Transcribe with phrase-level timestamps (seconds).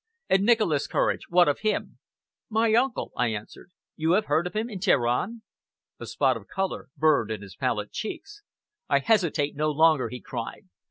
[0.29, 1.99] And Nicholas Courage what of him?"
[2.49, 3.69] "My uncle!" I answered.
[3.95, 5.43] "You have heard of him in Teheran."
[5.99, 8.41] A spot of color burned in his pallid cheeks.
[8.89, 10.67] "I hesitate no longer," he cried.